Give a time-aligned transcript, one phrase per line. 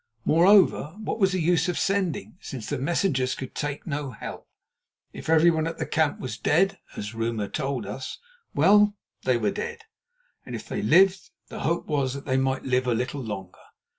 [0.25, 4.47] Moreover, what was the use of sending, since the messengers could take no help?
[5.13, 8.95] If everyone at the camp was dead, as rumour told us—well,
[9.25, 9.83] they were dead.
[10.43, 13.59] And if they lived, the hope was that they might live a little longer.